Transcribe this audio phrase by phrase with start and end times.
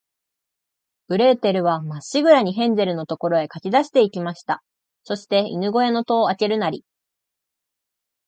[1.09, 4.63] グレーテルは、まっしぐらに、ヘンゼルのいる所へかけだして行きました。
[5.03, 6.83] そして、犬ごやの戸をあけるなり、